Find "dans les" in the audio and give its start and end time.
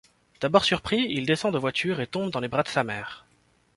2.31-2.47